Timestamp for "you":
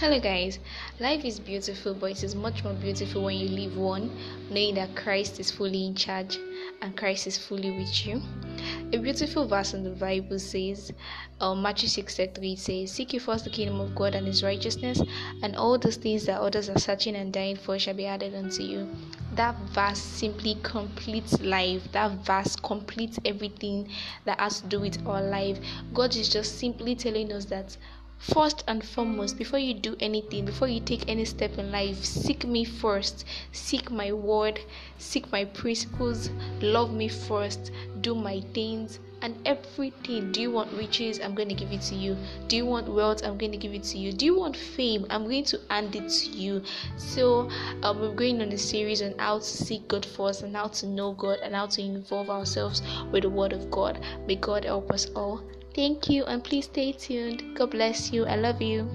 3.36-3.48, 8.06-8.22, 13.12-13.20, 18.62-18.88, 29.60-29.72, 30.68-30.80, 40.42-40.50, 41.94-42.14, 42.56-42.66, 43.98-44.12, 44.26-44.36, 46.28-46.62, 56.10-56.26, 58.12-58.26, 58.60-58.90